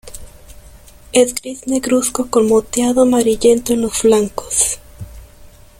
Es 1.13 1.35
gris 1.35 1.67
negruzco 1.67 2.25
con 2.27 2.47
moteado 2.47 3.03
amarillento 3.03 3.73
en 3.73 3.83
los 3.83 3.99
flancos. 3.99 4.79